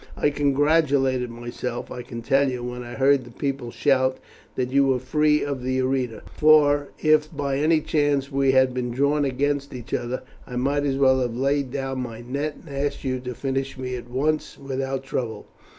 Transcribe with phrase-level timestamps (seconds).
[0.17, 4.17] I congratulated myself, I can tell you, when I heard the people shout
[4.55, 8.89] that you were free of the arena, for if by any chance we had been
[8.89, 13.03] drawn against each other, I might as well have laid down my net and asked
[13.03, 15.45] you to finish me at once without trouble."